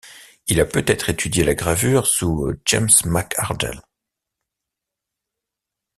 Il 0.47 0.59
a 0.59 0.65
peut-être 0.65 1.09
étudié 1.11 1.43
la 1.43 1.53
gravure 1.53 2.07
sous 2.07 2.51
James 2.65 2.89
MacArdell. 3.05 3.79